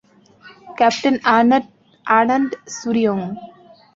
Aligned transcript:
Captain 0.77 1.15
আর্নন্ট 2.05 2.51
সুরিওং। 2.77 3.19